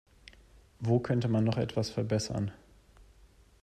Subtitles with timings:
[0.79, 2.51] Wo könnte man noch etwas verbessern?